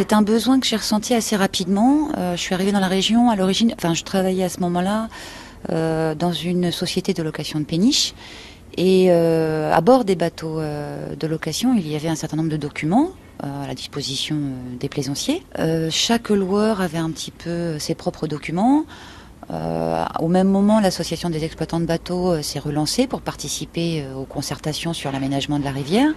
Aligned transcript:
c'est 0.00 0.14
un 0.14 0.22
besoin 0.22 0.60
que 0.60 0.66
j'ai 0.66 0.76
ressenti 0.76 1.12
assez 1.12 1.36
rapidement. 1.36 2.08
je 2.32 2.40
suis 2.40 2.54
arrivée 2.54 2.72
dans 2.72 2.80
la 2.80 2.88
région 2.88 3.28
à 3.28 3.36
l'origine, 3.36 3.74
enfin 3.76 3.92
je 3.92 4.02
travaillais 4.02 4.44
à 4.44 4.48
ce 4.48 4.60
moment-là 4.60 5.10
dans 5.68 6.32
une 6.32 6.72
société 6.72 7.12
de 7.12 7.22
location 7.22 7.60
de 7.60 7.66
péniches. 7.66 8.14
Et 8.78 9.10
à 9.10 9.78
bord 9.82 10.06
des 10.06 10.16
bateaux 10.16 10.58
de 10.58 11.26
location, 11.26 11.74
il 11.76 11.86
y 11.86 11.96
avait 11.96 12.08
un 12.08 12.14
certain 12.14 12.38
nombre 12.38 12.48
de 12.48 12.56
documents 12.56 13.10
à 13.40 13.66
la 13.66 13.74
disposition 13.74 14.38
des 14.80 14.88
plaisanciers. 14.88 15.42
chaque 15.90 16.30
loueur 16.30 16.80
avait 16.80 16.96
un 16.96 17.10
petit 17.10 17.30
peu 17.30 17.78
ses 17.78 17.94
propres 17.94 18.26
documents. 18.26 18.86
Euh, 19.52 20.04
au 20.20 20.28
même 20.28 20.48
moment, 20.48 20.80
l'association 20.80 21.28
des 21.30 21.44
exploitants 21.44 21.80
de 21.80 21.86
bateaux 21.86 22.32
euh, 22.32 22.42
s'est 22.42 22.58
relancée 22.58 23.06
pour 23.06 23.20
participer 23.20 24.02
euh, 24.02 24.14
aux 24.14 24.24
concertations 24.24 24.92
sur 24.92 25.10
l'aménagement 25.10 25.58
de 25.58 25.64
la 25.64 25.72
rivière. 25.72 26.12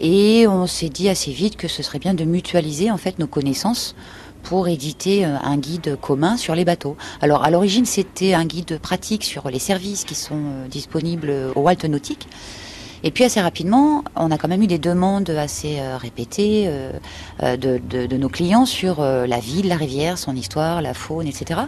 Et 0.00 0.46
on 0.46 0.66
s'est 0.66 0.88
dit 0.88 1.08
assez 1.08 1.32
vite 1.32 1.56
que 1.56 1.68
ce 1.68 1.82
serait 1.82 1.98
bien 1.98 2.14
de 2.14 2.24
mutualiser 2.24 2.90
en 2.90 2.96
fait 2.96 3.18
nos 3.18 3.26
connaissances 3.26 3.94
pour 4.42 4.68
éditer 4.68 5.24
un 5.24 5.56
guide 5.56 5.98
commun 6.00 6.36
sur 6.36 6.54
les 6.54 6.64
bateaux. 6.64 6.96
Alors 7.20 7.44
à 7.44 7.50
l'origine 7.50 7.84
c'était 7.84 8.34
un 8.34 8.44
guide 8.44 8.78
pratique 8.78 9.24
sur 9.24 9.50
les 9.50 9.58
services 9.58 10.04
qui 10.04 10.14
sont 10.14 10.40
disponibles 10.70 11.32
au 11.56 11.60
Walt 11.62 11.84
Nautique. 11.88 12.28
Et 13.02 13.10
puis 13.10 13.24
assez 13.24 13.40
rapidement, 13.40 14.04
on 14.16 14.30
a 14.30 14.38
quand 14.38 14.48
même 14.48 14.62
eu 14.62 14.66
des 14.66 14.78
demandes 14.78 15.30
assez 15.30 15.80
répétées 15.98 16.68
de, 17.40 18.16
nos 18.16 18.28
clients 18.28 18.66
sur 18.66 19.02
la 19.02 19.38
vie 19.38 19.62
de 19.62 19.68
la 19.68 19.76
rivière, 19.76 20.18
son 20.18 20.34
histoire, 20.34 20.82
la 20.82 20.94
faune, 20.94 21.26
etc. 21.26 21.60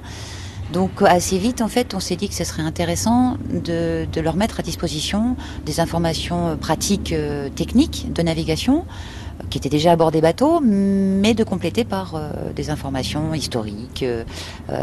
Donc 0.72 1.02
assez 1.02 1.38
vite, 1.38 1.62
en 1.62 1.68
fait, 1.68 1.94
on 1.94 2.00
s'est 2.00 2.14
dit 2.14 2.28
que 2.28 2.34
ce 2.34 2.44
serait 2.44 2.62
intéressant 2.62 3.36
de, 3.52 4.06
leur 4.20 4.36
mettre 4.36 4.60
à 4.60 4.62
disposition 4.62 5.36
des 5.66 5.80
informations 5.80 6.56
pratiques, 6.56 7.12
euh, 7.12 7.48
techniques 7.48 8.12
de 8.12 8.22
navigation 8.22 8.84
euh, 9.40 9.44
qui 9.50 9.58
étaient 9.58 9.68
déjà 9.68 9.92
à 9.92 9.96
bord 9.96 10.12
des 10.12 10.20
bateaux, 10.20 10.60
mais 10.60 11.34
de 11.34 11.42
compléter 11.42 11.84
par 11.84 12.14
euh, 12.14 12.52
des 12.54 12.70
informations 12.70 13.34
historiques 13.34 14.04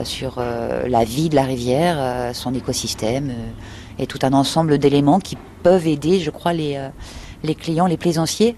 sur 0.04 0.40
la 0.40 1.04
vie 1.06 1.30
de 1.30 1.36
la 1.36 1.44
rivière, 1.44 2.36
son 2.36 2.54
écosystème 2.54 3.32
et 4.00 4.08
tout 4.08 4.20
un 4.24 4.34
ensemble 4.34 4.78
d'éléments 4.78 5.20
qui 5.20 5.38
peuvent 5.64 5.88
aider, 5.88 6.20
je 6.20 6.32
crois, 6.32 6.54
les, 6.54 6.78
les 7.44 7.56
clients, 7.56 7.88
les 7.88 7.98
plaisanciers 7.98 8.56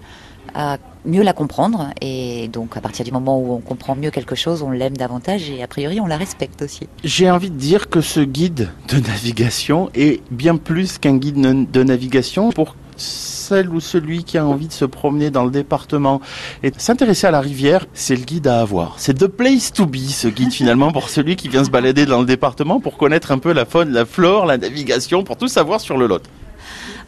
à 0.54 0.78
mieux 1.04 1.22
la 1.22 1.32
comprendre. 1.32 1.90
Et 2.00 2.48
donc, 2.48 2.76
à 2.76 2.80
partir 2.80 3.04
du 3.04 3.12
moment 3.12 3.38
où 3.40 3.52
on 3.52 3.60
comprend 3.60 3.96
mieux 3.96 4.10
quelque 4.10 4.34
chose, 4.34 4.62
on 4.62 4.70
l'aime 4.70 4.96
davantage 4.96 5.48
et 5.50 5.62
a 5.62 5.66
priori, 5.66 6.00
on 6.00 6.06
la 6.06 6.16
respecte 6.16 6.62
aussi. 6.62 6.88
J'ai 7.04 7.30
envie 7.30 7.50
de 7.50 7.56
dire 7.56 7.88
que 7.88 8.00
ce 8.00 8.20
guide 8.20 8.68
de 8.88 8.98
navigation 8.98 9.90
est 9.94 10.22
bien 10.30 10.56
plus 10.56 10.98
qu'un 10.98 11.16
guide 11.16 11.70
de 11.70 11.82
navigation 11.82 12.50
pour 12.50 12.76
celle 12.96 13.70
ou 13.70 13.80
celui 13.80 14.24
qui 14.24 14.38
a 14.38 14.46
envie 14.46 14.68
de 14.68 14.72
se 14.72 14.84
promener 14.84 15.30
dans 15.30 15.44
le 15.44 15.50
département 15.50 16.20
et 16.62 16.70
s'intéresser 16.76 17.26
à 17.26 17.30
la 17.30 17.40
rivière, 17.40 17.86
c'est 17.94 18.14
le 18.14 18.22
guide 18.22 18.46
à 18.46 18.60
avoir. 18.60 18.94
C'est 18.98 19.18
the 19.18 19.26
place 19.26 19.72
to 19.72 19.86
be, 19.86 19.96
ce 19.96 20.28
guide 20.28 20.52
finalement, 20.52 20.92
pour 20.92 21.08
celui 21.08 21.36
qui 21.36 21.48
vient 21.48 21.64
se 21.64 21.70
balader 21.70 22.06
dans 22.06 22.20
le 22.20 22.26
département 22.26 22.78
pour 22.78 22.96
connaître 22.96 23.32
un 23.32 23.38
peu 23.38 23.52
la 23.52 23.64
faune, 23.64 23.90
la 23.90 24.04
flore, 24.04 24.46
la 24.46 24.58
navigation, 24.58 25.24
pour 25.24 25.36
tout 25.36 25.48
savoir 25.48 25.80
sur 25.80 25.96
le 25.96 26.06
Lot. 26.06 26.22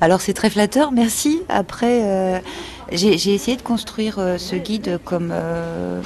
Alors 0.03 0.21
c'est 0.21 0.33
très 0.33 0.51
flatteur, 0.51 0.91
merci. 0.91 1.43
Après, 1.49 2.01
euh, 2.03 2.41
j'ai 2.91 3.33
essayé 3.33 3.57
de 3.57 3.63
construire 3.63 4.19
euh, 4.19 4.37
ce 4.37 4.57
guide 4.57 4.99
comme 5.05 5.31
euh, 5.33 6.03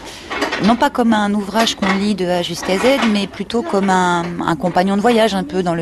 non 0.65 0.77
pas 0.77 0.91
comme 0.91 1.15
un 1.15 1.33
ouvrage 1.33 1.77
qu'on 1.77 1.91
lit 1.95 2.15
de 2.15 2.27
A 2.27 2.43
jusqu'à 2.43 2.77
Z, 2.77 2.83
mais 3.11 3.27
plutôt 3.27 3.63
comme 3.63 3.89
un, 3.89 4.23
compagnon 4.61 4.99
de 4.99 5.01
voyage, 5.01 5.35
un 5.35 5.45
peu 5.45 5.63
dans 5.63 5.75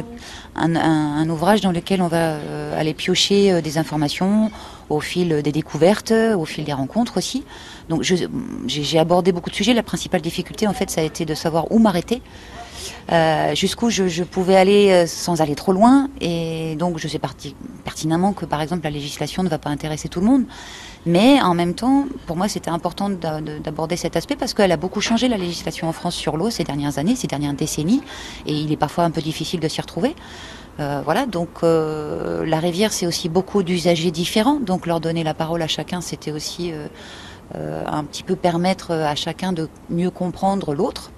un, 0.55 1.29
ouvrage 1.29 1.61
dans 1.61 1.73
lequel 1.73 2.03
on 2.03 2.06
va 2.06 2.37
aller 2.79 2.95
piocher 2.95 3.61
des 3.62 3.79
informations 3.79 4.53
au 4.91 5.01
fil 5.01 5.43
des 5.43 5.51
découvertes, 5.51 6.12
au 6.12 6.45
fil 6.45 6.62
des 6.62 6.73
rencontres 6.73 7.17
aussi. 7.17 7.43
Donc 7.89 8.03
j'ai 8.03 8.99
abordé 9.01 9.33
beaucoup 9.33 9.51
de 9.51 9.56
sujets. 9.56 9.75
La 9.75 9.83
principale 9.83 10.21
difficulté, 10.21 10.69
en 10.69 10.73
fait, 10.73 10.89
ça 10.89 11.01
a 11.01 11.05
été 11.05 11.25
de 11.25 11.34
savoir 11.34 11.73
où 11.73 11.81
m'arrêter. 11.81 12.23
Jusqu'où 13.55 13.91
je, 13.91 14.23
pouvais 14.23 14.57
aller 14.57 15.07
sans 15.07 15.41
aller 15.41 15.55
trop 15.55 15.73
loin. 15.73 16.09
Et 16.21 16.77
donc, 16.77 16.99
je 16.99 17.09
sais 17.09 17.21
pertinemment 17.84 18.33
que, 18.33 18.45
par 18.45 18.61
exemple, 18.61 18.84
la 18.84 18.91
législation 18.91 19.43
ne 19.43 19.49
va 19.49 19.59
pas 19.59 19.71
intéresser 19.71 20.09
tout 20.09 20.21
le 20.21 20.27
monde. 20.27 20.45
Mais 21.06 21.41
en 21.43 21.55
même 21.55 21.75
temps, 21.75 22.06
pour 22.27 22.37
moi, 22.37 22.49
c'était 22.49 22.71
important 22.71 23.11
d'aborder 23.11 23.97
cet 23.97 24.17
aspect 24.17 24.37
parce 24.37 24.55
qu'elle 24.55 24.73
a 24.73 24.77
beaucoup 24.77 25.00
changé 25.00 25.28
la 25.28 25.37
législation 25.37 25.89
en 25.89 25.93
France 25.93 26.15
sur 26.15 26.37
l'eau 26.37 26.50
ces 26.50 26.65
dernières 26.65 26.99
années, 26.99 27.15
ces 27.15 27.27
dernières 27.27 27.53
décennies, 27.53 28.03
et 28.47 28.55
il 28.55 28.73
est 28.73 28.77
parfois 28.77 29.05
un 29.05 29.11
peu 29.11 29.21
difficile 29.21 29.61
de 29.61 29.69
s'y 29.69 29.81
retrouver. 29.81 30.15
Euh, 30.81 31.03
voilà, 31.05 31.27
donc 31.27 31.62
euh, 31.62 32.44
la 32.47 32.59
rivière, 32.59 32.93
c'est 32.93 33.06
aussi 33.06 33.28
beaucoup 33.28 33.62
d'usagers 33.62 34.11
différents, 34.11 34.59
donc 34.59 34.87
leur 34.87 35.00
donner 35.00 35.23
la 35.23 35.34
parole 35.34 35.62
à 35.62 35.69
chacun, 35.69 36.00
c'était 36.00 36.33
aussi 36.33 36.73
euh, 37.55 37.83
un 37.87 38.03
petit 38.05 38.23
peu 38.23 38.34
permettre 38.34 38.93
à 38.93 39.15
chacun 39.15 39.53
de 39.53 39.69
mieux 39.91 40.11
comprendre 40.11 40.75
l'autre. 40.75 41.12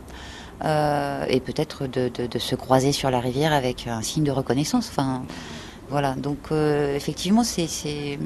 Et 0.63 1.41
peut-être 1.41 1.87
de, 1.87 2.39
se 2.39 2.55
croiser 2.55 2.93
sur 2.93 3.11
la 3.11 3.21
rivière 3.21 3.53
avec 3.53 3.87
un 3.87 4.03
signe 4.03 4.25
de 4.25 4.31
reconnaissance. 4.31 4.89
Enfin, 4.91 5.23
voilà. 5.89 6.15
Donc 6.15 6.51
effectivement, 6.51 7.45
c'est 7.45 8.19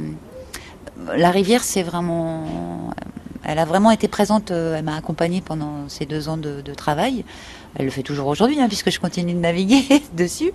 la 1.17 1.31
rivière, 1.31 1.63
c'est 1.63 1.83
vraiment. 1.83 2.93
Elle 3.43 3.59
a 3.59 3.65
vraiment 3.65 3.91
été 3.91 4.07
présente, 4.07 4.51
euh, 4.51 4.77
elle 4.77 4.85
m'a 4.85 4.97
accompagnée 4.97 5.41
pendant 5.41 5.89
ces 5.89 6.05
deux 6.05 6.29
ans 6.29 6.37
de, 6.37 6.63
travail. 6.75 7.25
Elle 7.75 7.87
le 7.87 7.91
fait 7.91 8.03
toujours 8.03 8.27
aujourd'hui, 8.27 8.61
hein, 8.61 8.69
puisque 8.69 8.91
je 8.91 9.01
continue 9.01 9.33
de 9.33 9.39
naviguer 9.39 9.85
dessus 10.13 10.53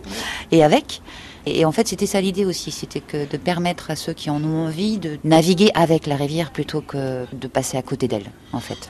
et 0.51 0.63
avec. 0.63 1.01
Et, 1.47 1.65
en 1.65 1.71
fait, 1.71 1.87
c'était 1.87 2.05
ça 2.05 2.21
l'idée 2.21 2.45
aussi, 2.45 2.71
c'était 2.71 3.01
de 3.13 3.37
permettre 3.37 3.91
à 3.91 3.95
ceux 3.95 4.13
qui 4.13 4.29
en 4.29 4.43
ont 4.43 4.65
envie 4.65 4.97
de 4.97 5.19
naviguer 5.23 5.71
avec 5.75 6.07
la 6.07 6.15
rivière 6.15 6.51
plutôt 6.51 6.81
que 6.81 7.25
de 7.33 7.47
passer 7.47 7.77
à 7.77 7.81
côté 7.81 8.07
d'elle, 8.07 8.31
en 8.51 8.59
fait. 8.59 8.89